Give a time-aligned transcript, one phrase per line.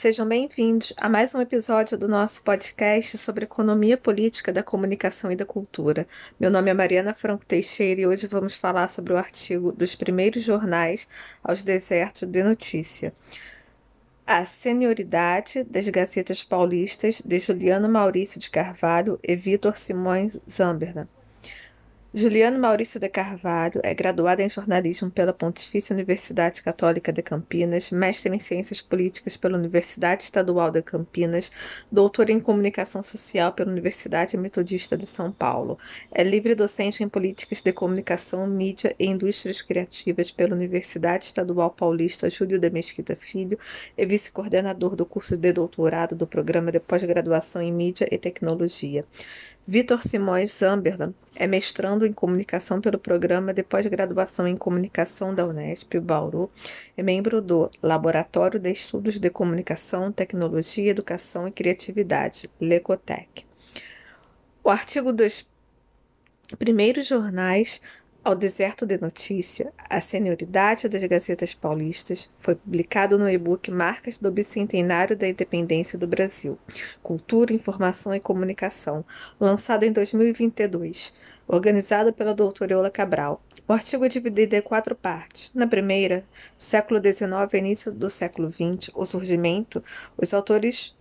[0.00, 5.36] Sejam bem-vindos a mais um episódio do nosso podcast sobre economia política da comunicação e
[5.36, 6.08] da cultura.
[6.40, 10.42] Meu nome é Mariana Franco Teixeira e hoje vamos falar sobre o artigo dos primeiros
[10.42, 11.06] jornais
[11.44, 13.12] aos desertos de notícia.
[14.26, 21.06] A senioridade das Gazetas Paulistas de Juliano Maurício de Carvalho e Vitor Simões Zamberna.
[22.12, 28.34] Juliano Maurício de Carvalho é graduado em jornalismo pela Pontifícia Universidade Católica de Campinas, mestre
[28.34, 31.52] em Ciências Políticas pela Universidade Estadual de Campinas,
[31.90, 35.78] doutor em Comunicação Social pela Universidade Metodista de São Paulo.
[36.10, 42.28] É livre docente em Políticas de Comunicação, Mídia e Indústrias Criativas pela Universidade Estadual Paulista
[42.28, 43.56] Júlio de Mesquita Filho
[43.96, 49.04] e vice-coordenador do curso de doutorado do Programa de Pós-Graduação em Mídia e Tecnologia.
[49.70, 55.94] Vitor Simões Zamberlan é mestrando em comunicação pelo programa de pós-graduação em comunicação da Unesp
[56.00, 56.50] Bauru
[56.98, 63.46] e membro do Laboratório de Estudos de Comunicação, Tecnologia, Educação e Criatividade, LECOTEC.
[64.64, 65.48] O artigo dos
[66.58, 67.80] primeiros jornais
[68.22, 74.30] ao deserto de notícia, a senioridade das Gazetas Paulistas foi publicado no e-book Marcas do
[74.30, 76.58] Bicentenário da Independência do Brasil,
[77.02, 79.04] Cultura, Informação e Comunicação,
[79.40, 81.14] lançado em 2022,
[81.48, 83.42] organizado pela doutora Cabral.
[83.66, 85.50] O artigo é dividido em quatro partes.
[85.54, 86.22] Na primeira,
[86.58, 89.82] século XIX início do século XX, o surgimento,
[90.18, 90.94] os autores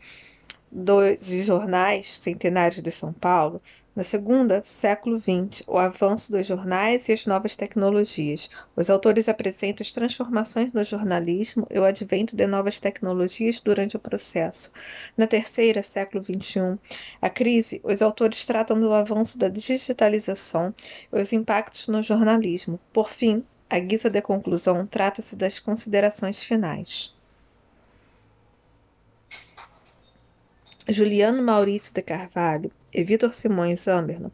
[0.71, 3.61] dos jornais centenários de São Paulo
[3.99, 8.49] na segunda, século XX, o avanço dos jornais e as novas tecnologias.
[8.73, 13.99] Os autores apresentam as transformações no jornalismo e o advento de novas tecnologias durante o
[13.99, 14.71] processo.
[15.17, 16.79] Na terceira, século XXI,
[17.21, 20.73] a crise, os autores tratam do avanço da digitalização
[21.11, 22.79] e os impactos no jornalismo.
[22.93, 27.18] Por fim, a guisa de conclusão trata-se das considerações finais.
[30.87, 34.31] Juliano Maurício de Carvalho e Vitor Simões Amberno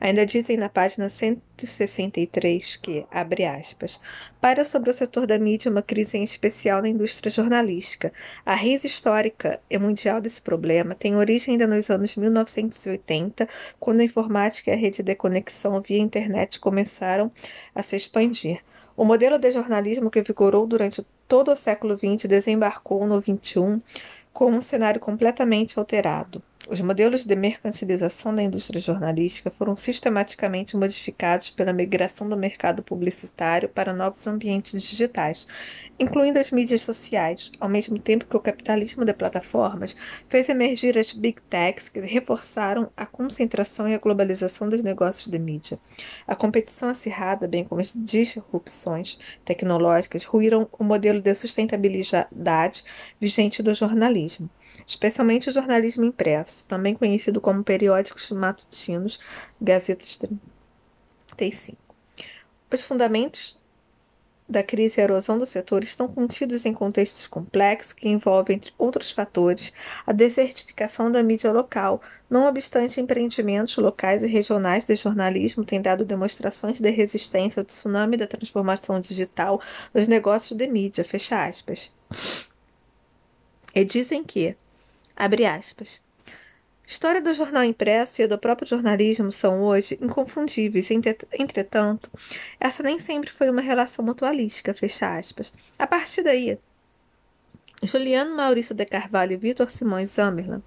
[0.00, 4.00] ainda dizem na página 163 que, abre aspas,
[4.40, 8.12] para sobre o setor da mídia uma crise em especial na indústria jornalística.
[8.46, 13.46] A raiz histórica e mundial desse problema tem origem ainda nos anos 1980,
[13.78, 17.30] quando a informática e a rede de conexão via internet começaram
[17.74, 18.62] a se expandir.
[18.96, 23.80] O modelo de jornalismo que vigorou durante todo o século XX desembarcou no XXI
[24.38, 26.40] com um cenário completamente alterado.
[26.70, 33.70] Os modelos de mercantilização da indústria jornalística foram sistematicamente modificados pela migração do mercado publicitário
[33.70, 35.48] para novos ambientes digitais,
[35.98, 39.96] incluindo as mídias sociais, ao mesmo tempo que o capitalismo de plataformas
[40.28, 45.38] fez emergir as big techs que reforçaram a concentração e a globalização dos negócios de
[45.38, 45.80] mídia.
[46.26, 52.84] A competição acirrada, bem como as disrupções tecnológicas, ruíram o modelo de sustentabilidade
[53.18, 54.50] vigente do jornalismo,
[54.86, 59.18] especialmente o jornalismo impresso, também conhecido como periódicos matutinos,
[59.60, 60.18] Gazetas
[61.36, 61.78] 35.
[62.72, 63.58] Os fundamentos
[64.48, 69.10] da crise e erosão do setor estão contidos em contextos complexos que envolvem, entre outros
[69.10, 69.72] fatores,
[70.06, 72.00] a desertificação da mídia local.
[72.30, 78.16] Não obstante, empreendimentos locais e regionais de jornalismo têm dado demonstrações de resistência ao tsunami
[78.16, 79.60] da transformação digital
[79.92, 81.04] nos negócios de mídia.
[81.04, 81.92] Fecha aspas.
[83.74, 84.56] E dizem que,
[85.14, 86.00] abre aspas,
[86.88, 92.10] História do jornal impresso e do próprio jornalismo são hoje inconfundíveis, entretanto,
[92.58, 95.52] essa nem sempre foi uma relação mutualística, fecha aspas.
[95.78, 96.58] A partir daí,
[97.82, 100.62] Juliano Maurício de Carvalho e Vitor Simões Zamberlan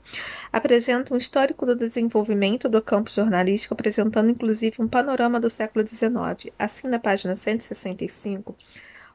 [0.53, 6.53] apresentam um histórico do desenvolvimento do campo jornalístico, apresentando inclusive um panorama do século XIX.
[6.59, 8.55] Assim, na página 165,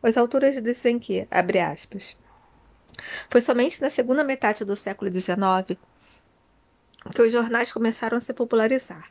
[0.03, 2.17] os autores dizem que, abre aspas,
[3.31, 5.79] foi somente na segunda metade do século XIX
[7.15, 9.11] que os jornais começaram a se popularizar.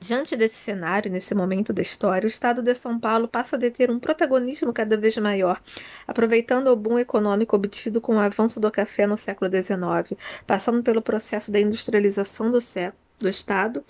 [0.00, 3.90] Diante desse cenário, nesse momento da história, o Estado de São Paulo passa a deter
[3.90, 5.58] um protagonismo cada vez maior,
[6.06, 11.00] aproveitando o boom econômico obtido com o avanço do café no século XIX, passando pelo
[11.00, 13.82] processo da industrialização do, século, do Estado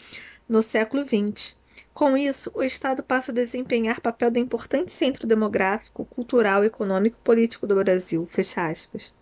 [0.49, 1.57] no século XX.
[1.93, 7.67] Com isso, o Estado passa a desempenhar papel de importante centro demográfico, cultural, econômico político
[7.67, 8.29] do Brasil.
[8.31, 9.13] Fecha aspas.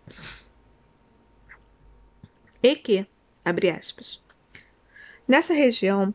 [2.63, 3.07] E que.
[5.27, 6.15] Nessa região,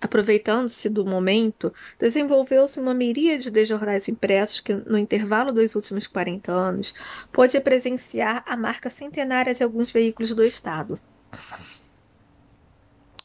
[0.00, 6.52] aproveitando-se do momento, desenvolveu-se uma miríade de jornais impressos que, no intervalo dos últimos 40
[6.52, 6.94] anos,
[7.32, 11.00] pôde presenciar a marca centenária de alguns veículos do Estado.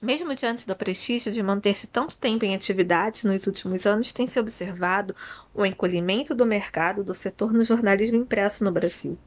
[0.01, 4.37] Mesmo diante do prestígio de manter-se tanto tempo em atividade, nos últimos anos tem se
[4.37, 5.15] observado
[5.53, 9.17] o encolhimento do mercado do setor no jornalismo impresso no Brasil.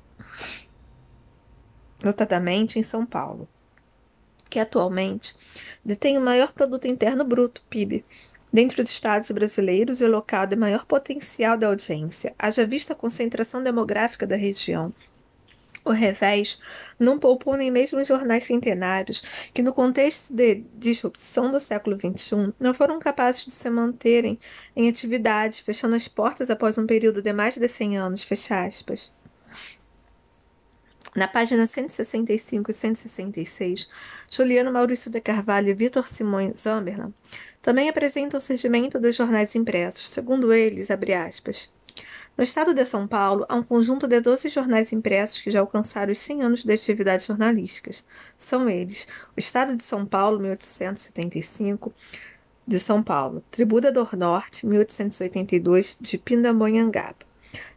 [2.05, 3.49] notadamente em São Paulo,
[4.57, 5.37] que atualmente
[5.85, 8.03] detém o maior produto interno bruto, PIB,
[8.51, 12.97] dentre os estados brasileiros e o local de maior potencial de audiência, haja vista a
[12.97, 14.95] concentração demográfica da região,
[15.85, 16.59] o revés
[16.99, 19.23] não poupou nem mesmo os jornais centenários,
[19.53, 24.39] que, no contexto de disrupção do século XXI, não foram capazes de se manterem
[24.75, 28.25] em atividade, fechando as portas após um período de mais de 100 anos.
[28.25, 29.13] Fecha aspas.
[31.17, 33.89] Na página 165 e 166,
[34.31, 37.11] Juliano Maurício de Carvalho e Vitor Simões Zamberlan
[37.63, 41.73] também apresentam o surgimento dos jornais impressos, segundo eles, abre aspas,
[42.37, 46.13] no estado de São Paulo, há um conjunto de 12 jornais impressos que já alcançaram
[46.13, 48.05] os 100 anos de atividades jornalísticas.
[48.39, 51.95] São eles: o Estado de São Paulo, 1875,
[52.67, 57.25] de São Paulo, Tribuna do Norte, 1882, de Pindamonhangaba,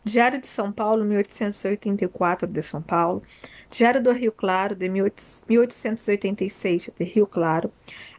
[0.04, 3.22] Diário de São Paulo, 1884, de São Paulo,
[3.70, 7.72] Diário do Rio Claro, de 1886, de Rio Claro,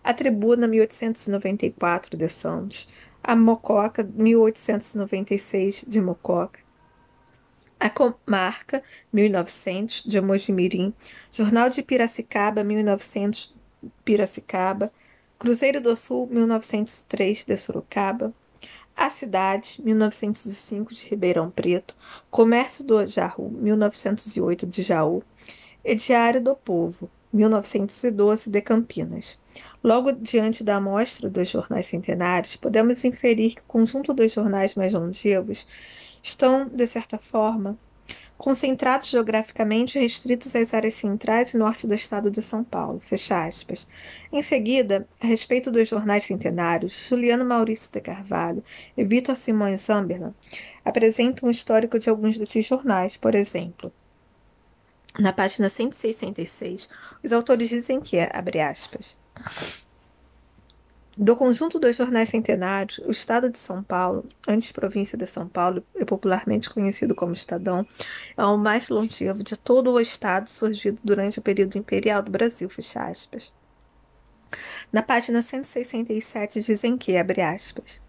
[0.02, 2.88] A Tribuna, 1894, de Santos,
[3.22, 6.60] a Mococa, 1896, de Mococa,
[7.78, 8.82] a Comarca,
[9.12, 10.92] 1900, de Mojimirim,
[11.32, 13.56] Jornal de Piracicaba, 1900,
[14.04, 14.92] Piracicaba,
[15.38, 18.34] Cruzeiro do Sul, 1903, de Sorocaba,
[19.00, 21.96] A Cidade, 1905, de Ribeirão Preto,
[22.30, 25.22] Comércio do Jaú, 1908, de Jaú,
[25.82, 29.40] e Diário do Povo, 1912, de Campinas.
[29.82, 34.92] Logo diante da amostra dos jornais centenários, podemos inferir que o conjunto dos jornais mais
[34.92, 35.66] longevos
[36.22, 37.78] estão, de certa forma,
[38.40, 42.98] concentrados geograficamente restritos às áreas centrais e norte do estado de São Paulo.
[42.98, 43.86] Fecha aspas.
[44.32, 48.64] Em seguida, a respeito dos jornais centenários, Juliano Maurício de Carvalho
[48.96, 50.32] e Vitor Simões Zamberlan
[50.82, 53.92] apresentam um histórico de alguns desses jornais, por exemplo.
[55.18, 56.88] Na página 166,
[57.22, 59.18] os autores dizem que é, abre aspas,
[61.16, 65.84] do conjunto dos jornais centenários, o Estado de São Paulo, antes província de São Paulo
[65.94, 67.86] e popularmente conhecido como Estadão,
[68.36, 72.68] é o mais longevo de todo o Estado surgido durante o período imperial do Brasil,
[72.68, 73.52] fecha aspas.
[74.92, 78.00] Na página 167 dizem que, abre aspas,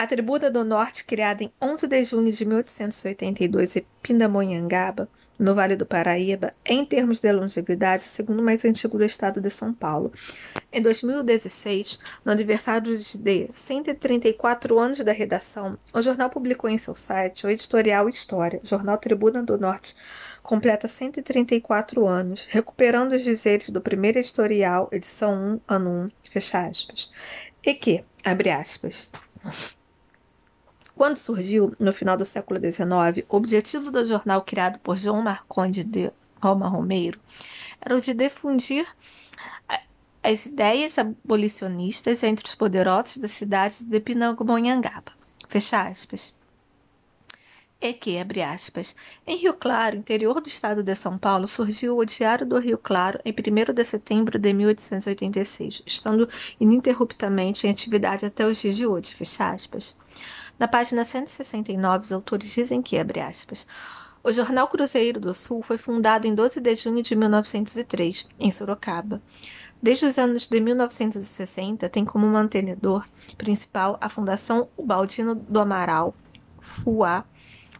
[0.00, 5.06] a Tribuna do Norte, criada em 11 de junho de 1882 em Pindamonhangaba,
[5.38, 9.42] no Vale do Paraíba, é, em termos de longevidade, o segundo mais antigo do estado
[9.42, 10.10] de São Paulo.
[10.72, 17.46] Em 2016, no aniversário de 134 anos da redação, o jornal publicou em seu site
[17.46, 18.58] o editorial História.
[18.64, 19.94] Jornal Tribuna do Norte
[20.42, 25.90] completa 134 anos, recuperando os dizeres do primeiro editorial, edição 1, ano
[26.24, 27.12] 1, fecha aspas.
[27.62, 29.10] E que, abre aspas,
[31.00, 35.82] quando surgiu, no final do século XIX, o objetivo do jornal criado por João Marconde
[35.82, 36.12] de
[36.42, 37.18] Roma Romeiro
[37.80, 38.86] era o de difundir
[40.22, 45.12] as ideias abolicionistas entre os poderosos da cidade de Pindamonhangaba.
[45.48, 46.34] Fecha aspas.
[47.80, 48.94] E que, abre aspas,
[49.26, 53.18] em Rio Claro, interior do estado de São Paulo, surgiu o Diário do Rio Claro
[53.24, 56.28] em 1 de setembro de 1886, estando
[56.60, 59.14] ininterruptamente em atividade até os dias de hoje.
[59.14, 59.98] Fecha aspas.
[60.60, 63.66] Na página 169, os autores dizem que, abre aspas,
[64.22, 69.22] o Jornal Cruzeiro do Sul foi fundado em 12 de junho de 1903, em Sorocaba.
[69.82, 73.06] Desde os anos de 1960, tem como mantenedor
[73.38, 76.14] principal a Fundação Ubaldino do Amaral,
[76.60, 77.24] FUA,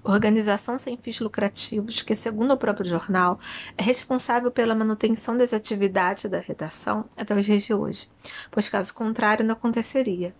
[0.03, 3.39] organização sem fins lucrativos que, segundo o próprio jornal,
[3.77, 8.09] é responsável pela manutenção das atividades da redação até os dias de hoje,
[8.51, 10.35] pois caso contrário não aconteceria.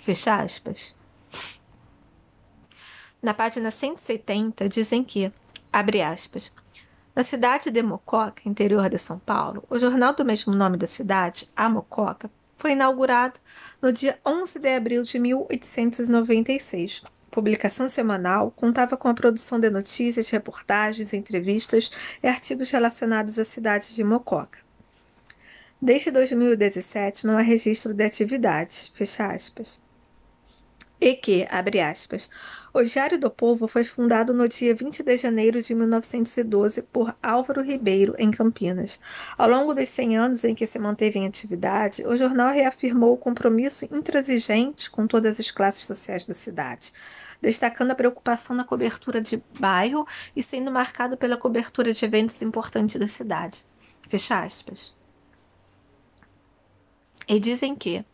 [0.00, 0.94] Fecha aspas.
[3.24, 5.32] Na página 170 dizem que,
[5.72, 6.52] abre aspas,
[7.16, 11.50] na cidade de Mococa, interior de São Paulo, o jornal do mesmo nome da cidade,
[11.56, 13.40] A Mococa, foi inaugurado
[13.80, 17.02] no dia 11 de abril de 1896.
[17.30, 21.90] Publicação semanal, contava com a produção de notícias, reportagens, entrevistas
[22.22, 24.58] e artigos relacionados à cidade de Mococa.
[25.80, 29.82] Desde 2017 não há registro de atividades, fecha aspas
[31.04, 32.30] e que, abre aspas,
[32.72, 37.60] o Diário do Povo foi fundado no dia 20 de janeiro de 1912 por Álvaro
[37.60, 38.98] Ribeiro, em Campinas.
[39.36, 43.18] Ao longo dos 100 anos em que se manteve em atividade, o jornal reafirmou o
[43.18, 46.90] compromisso intransigente com todas as classes sociais da cidade,
[47.38, 52.98] destacando a preocupação na cobertura de bairro e sendo marcado pela cobertura de eventos importantes
[52.98, 53.62] da cidade.
[54.08, 54.96] Fecha aspas.
[57.28, 58.06] E dizem que,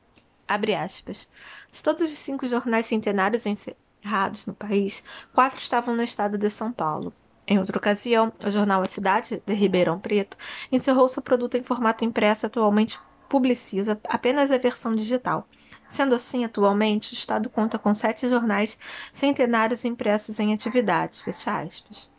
[0.51, 1.29] abre aspas,
[1.71, 5.01] de todos os cinco jornais centenários encerrados no país,
[5.33, 7.13] quatro estavam no estado de São Paulo.
[7.47, 10.37] Em outra ocasião, o jornal A Cidade, de Ribeirão Preto,
[10.73, 15.47] encerrou seu produto em formato impresso atualmente publiciza apenas a versão digital.
[15.89, 18.77] Sendo assim, atualmente, o Estado conta com sete jornais
[19.13, 21.23] centenários impressos em atividade.
[21.23, 22.11] Fecha aspas.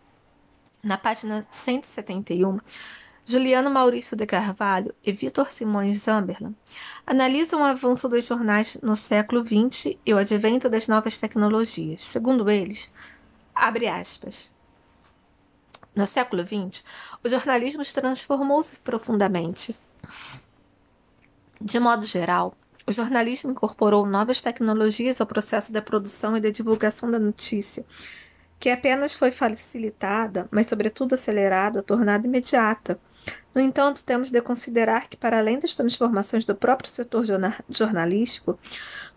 [0.82, 2.60] Na página 171,
[3.26, 6.54] Juliano Maurício de Carvalho e Vitor Simões Zamberlan
[7.06, 12.04] analisam o avanço dos jornais no século XX e o advento das novas tecnologias.
[12.04, 12.92] Segundo eles,
[13.54, 14.52] abre aspas.
[15.96, 16.84] No século XX,
[17.24, 19.76] o jornalismo transformou-se profundamente.
[21.60, 22.56] De modo geral,
[22.88, 27.86] o jornalismo incorporou novas tecnologias ao processo da produção e da divulgação da notícia,
[28.60, 33.00] que apenas foi facilitada, mas sobretudo acelerada, tornada imediata.
[33.54, 37.26] No entanto, temos de considerar que, para além das transformações do próprio setor
[37.70, 38.58] jornalístico,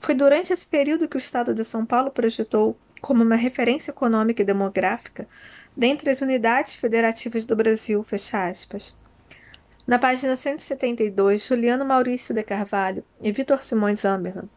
[0.01, 4.43] foi durante esse período que o Estado de São Paulo projetou como uma referência econômica
[4.43, 5.29] e demográfica
[5.77, 8.95] dentre as unidades federativas do Brasil, fecha aspas.
[9.87, 14.49] Na página 172, Juliano Maurício de Carvalho e Vitor Simões Amberland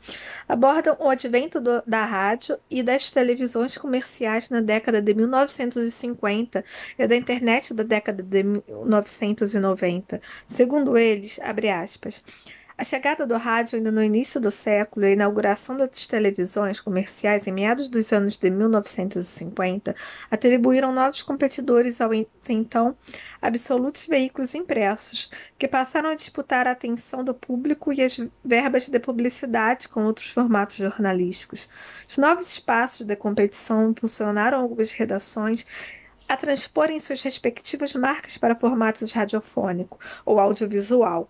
[0.48, 6.64] abordam o advento do, da rádio e das televisões comerciais na década de 1950
[6.98, 10.22] e da internet da década de 1990.
[10.48, 12.24] Segundo eles, abre aspas,
[12.78, 17.48] a chegada do rádio ainda no início do século e a inauguração das televisões comerciais
[17.48, 19.96] em meados dos anos de 1950
[20.30, 22.16] atribuíram novos competidores aos
[22.48, 22.96] então
[23.42, 29.00] absolutos veículos impressos, que passaram a disputar a atenção do público e as verbas de
[29.00, 31.68] publicidade com outros formatos jornalísticos.
[32.08, 35.66] Os novos espaços de competição impulsionaram algumas redações
[36.30, 41.30] a transporem suas respectivas marcas para formatos radiofônico ou audiovisual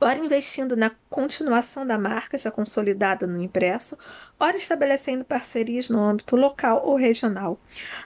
[0.00, 3.96] ora investindo na continuação da marca já consolidada no impresso,
[4.38, 7.58] ora estabelecendo parcerias no âmbito local ou regional.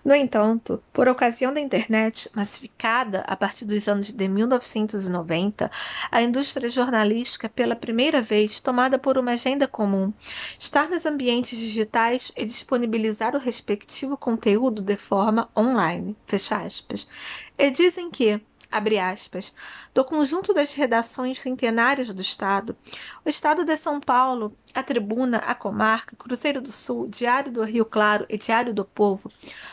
[0.04, 5.70] No entanto, por ocasião da internet massificada a partir dos anos de 1990,
[6.10, 10.12] a indústria jornalística pela primeira vez tomada por uma agenda comum,
[10.58, 16.16] estar nos ambientes digitais e disponibilizar o respectivo conteúdo de forma online.
[16.26, 17.08] Fecha aspas.
[17.58, 19.52] E dizem que abre aspas,
[19.92, 22.76] do conjunto das redações centenárias do Estado,
[23.24, 27.84] o Estado de São Paulo, a Tribuna, a Comarca, Cruzeiro do Sul, Diário do Rio
[27.84, 29.30] Claro e Diário do Povo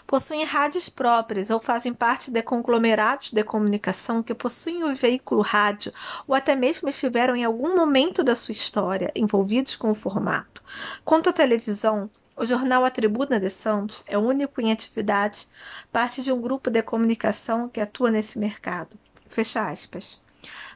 [0.07, 5.93] possuem rádios próprias ou fazem parte de conglomerados de comunicação que possuem o veículo rádio
[6.27, 10.63] ou até mesmo estiveram em algum momento da sua história envolvidos com o formato.
[11.05, 15.47] Quanto à televisão, o jornal A Tribuna de Santos é o único em atividade,
[15.91, 18.95] parte de um grupo de comunicação que atua nesse mercado.
[19.27, 20.21] Fecha aspas.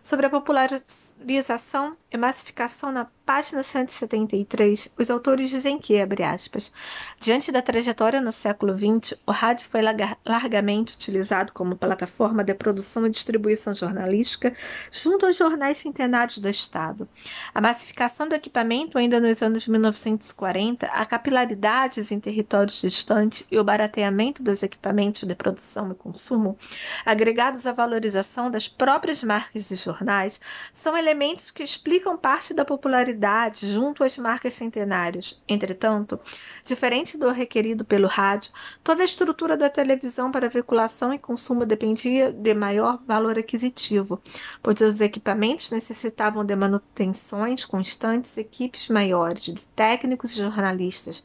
[0.03, 6.71] Sobre a popularização e massificação na página 173, os autores dizem que, abre aspas,
[7.19, 9.81] diante da trajetória no século XX, o rádio foi
[10.25, 14.53] largamente utilizado como plataforma de produção e distribuição jornalística
[14.91, 17.07] junto aos jornais centenários do Estado.
[17.53, 23.63] A massificação do equipamento ainda nos anos 1940, a capilaridades em territórios distantes e o
[23.63, 26.57] barateamento dos equipamentos de produção e consumo,
[27.05, 30.39] agregados à valorização das próprias marcas de jornais,
[30.73, 35.41] são elementos que explicam parte da popularidade junto às marcas centenárias.
[35.47, 36.19] Entretanto,
[36.65, 38.51] diferente do requerido pelo rádio,
[38.83, 44.21] toda a estrutura da televisão para veiculação e consumo dependia de maior valor aquisitivo,
[44.61, 51.23] pois os equipamentos necessitavam de manutenções constantes, equipes maiores de técnicos e jornalistas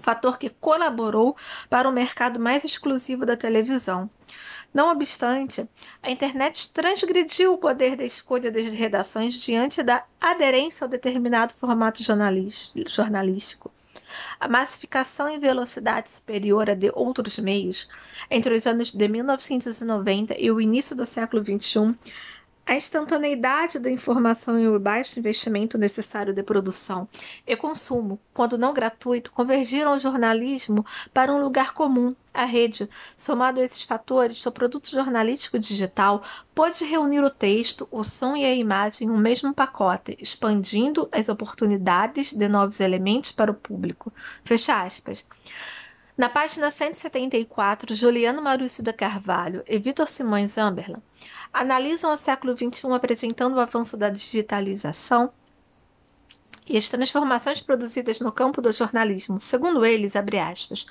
[0.00, 1.36] fator que colaborou
[1.68, 4.10] para o mercado mais exclusivo da televisão.
[4.72, 5.68] Não obstante,
[6.00, 12.00] a internet transgrediu o poder da escolha das redações diante da aderência ao determinado formato
[12.02, 13.72] jornalístico.
[14.38, 17.88] A massificação em velocidade superior a de outros meios,
[18.30, 21.96] entre os anos de 1990 e o início do século XXI,
[22.70, 27.08] a instantaneidade da informação e o baixo investimento necessário de produção
[27.44, 32.14] e consumo, quando não gratuito, convergiram o jornalismo para um lugar comum.
[32.32, 36.22] A rede, somado a esses fatores, seu produto jornalístico digital
[36.54, 41.28] pode reunir o texto, o som e a imagem em um mesmo pacote, expandindo as
[41.28, 44.12] oportunidades de novos elementos para o público.
[44.44, 45.26] Fecha aspas.
[46.20, 51.02] Na página 174, Juliano Maurício da Carvalho e Vitor Simões Amberland
[51.50, 55.32] analisam o século XXI apresentando o avanço da digitalização
[56.68, 59.40] e as transformações produzidas no campo do jornalismo.
[59.40, 60.84] Segundo eles, abre aspas,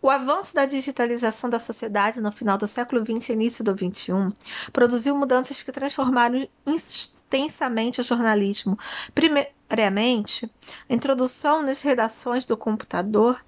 [0.00, 4.32] o avanço da digitalização da sociedade no final do século XX e início do XXI
[4.72, 8.78] produziu mudanças que transformaram intensamente o jornalismo.
[9.12, 10.48] Primeiramente,
[10.88, 13.44] a introdução nas redações do computador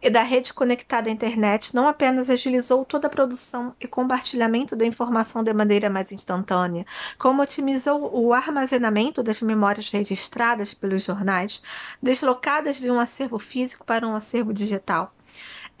[0.00, 4.84] e da rede conectada à internet não apenas agilizou toda a produção e compartilhamento da
[4.84, 6.86] informação de maneira mais instantânea,
[7.18, 11.62] como otimizou o armazenamento das memórias registradas pelos jornais,
[12.02, 15.12] deslocadas de um acervo físico para um acervo digital.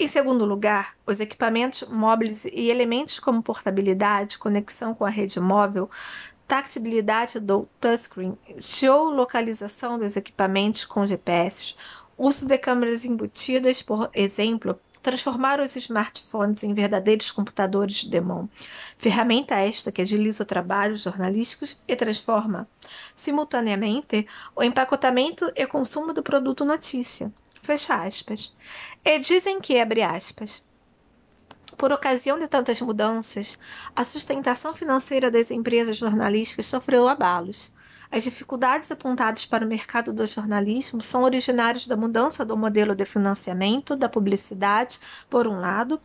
[0.00, 5.90] Em segundo lugar, os equipamentos móveis e elementos como portabilidade, conexão com a rede móvel,
[6.46, 11.74] tactibilidade do touchscreen, geolocalização dos equipamentos com GPS,
[12.18, 18.48] uso de câmeras embutidas, por exemplo, transformaram os smartphones em verdadeiros computadores de mão.
[18.98, 22.68] Ferramenta esta que agiliza o trabalho jornalísticos e transforma,
[23.16, 27.32] simultaneamente, o empacotamento e consumo do produto notícia.
[27.62, 28.54] Fecha aspas.
[29.04, 30.62] E dizem que, abre aspas,
[31.76, 33.56] por ocasião de tantas mudanças,
[33.94, 37.70] a sustentação financeira das empresas jornalísticas sofreu abalos.
[38.10, 43.04] As dificuldades apontadas para o mercado do jornalismo são originárias da mudança do modelo de
[43.04, 44.98] financiamento da publicidade,
[45.28, 46.00] por um lado,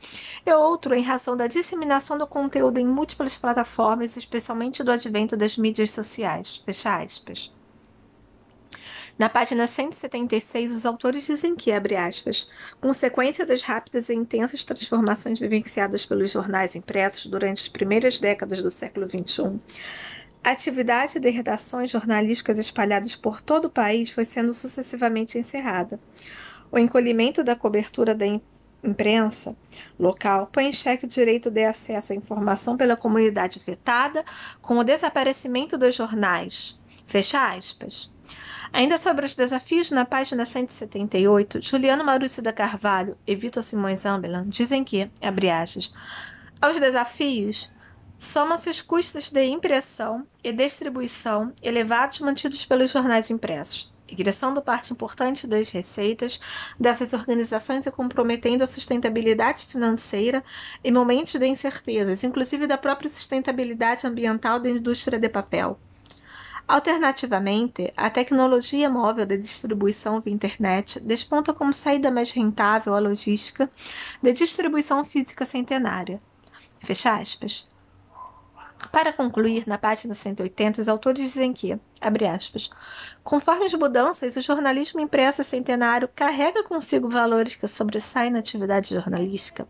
[0.45, 5.57] e outro em razão da disseminação do conteúdo em múltiplas plataformas, especialmente do advento das
[5.57, 6.61] mídias sociais.
[6.65, 7.51] Fecha aspas.
[9.17, 12.47] Na página 176, os autores dizem que, abre aspas,
[12.81, 18.71] consequência das rápidas e intensas transformações vivenciadas pelos jornais impressos durante as primeiras décadas do
[18.71, 19.59] século XXI,
[20.43, 25.99] a atividade de redações jornalísticas espalhadas por todo o país foi sendo sucessivamente encerrada.
[26.71, 28.25] O encolhimento da cobertura da
[28.83, 29.55] imprensa
[29.97, 34.25] local põe em xeque o direito de acesso à informação pela comunidade afetada
[34.61, 36.77] com o desaparecimento dos jornais.
[37.07, 38.11] Fecha aspas.
[38.73, 44.47] Ainda sobre os desafios, na página 178, Juliano Maurício da Carvalho e Vitor Simões Ambelan
[44.47, 45.93] dizem que, abre aspas,
[46.59, 47.71] aos desafios
[48.23, 55.45] somam-se os custos de impressão e distribuição elevados mantidos pelos jornais impressos, ingressando parte importante
[55.45, 56.39] das receitas
[56.79, 60.41] dessas organizações e comprometendo a sustentabilidade financeira
[60.81, 65.77] em momentos de incertezas, inclusive da própria sustentabilidade ambiental da indústria de papel.
[66.65, 73.69] Alternativamente, a tecnologia móvel de distribuição via internet desponta como saída mais rentável à logística
[74.21, 76.21] de distribuição física centenária.
[76.81, 77.72] Fecha aspas.
[78.93, 82.69] Para concluir, na página 180, os autores dizem que, abre aspas,
[83.23, 89.67] conforme as mudanças, o jornalismo impresso centenário carrega consigo valores que sobressaem na atividade jornalística.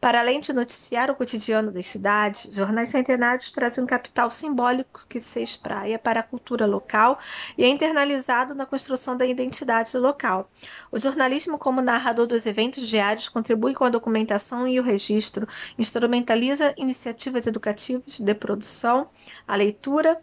[0.00, 5.20] Para além de noticiar o cotidiano das cidades, jornais centenários trazem um capital simbólico que
[5.20, 7.18] se espraia para a cultura local
[7.56, 10.50] e é internalizado na construção da identidade local.
[10.92, 16.74] O jornalismo, como narrador dos eventos diários, contribui com a documentação e o registro, instrumentaliza
[16.76, 19.08] iniciativas educativas de produção,
[19.46, 20.20] a leitura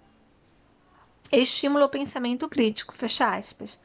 [1.32, 3.80] estímulo ao pensamento crítico, fecha aspas.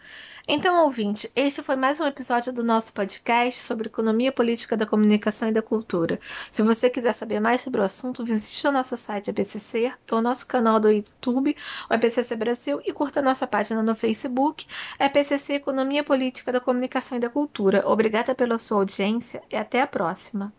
[0.46, 5.48] Então, ouvinte, este foi mais um episódio do nosso podcast sobre economia política da comunicação
[5.48, 6.18] e da cultura.
[6.50, 10.44] Se você quiser saber mais sobre o assunto, visite o nosso site ABCC, o nosso
[10.46, 11.56] canal do YouTube,
[11.88, 14.66] o ABCC Brasil, e curta nossa página no Facebook,
[14.98, 17.84] ABCC Economia Política da Comunicação e da Cultura.
[17.86, 20.52] Obrigada pela sua audiência e até a próxima.